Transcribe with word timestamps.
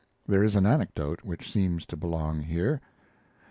There 0.25 0.43
is 0.43 0.55
an 0.55 0.65
anecdote 0.65 1.21
which 1.23 1.51
seems 1.51 1.85
to 1.85 1.95
belong 1.95 2.39
here. 2.41 2.81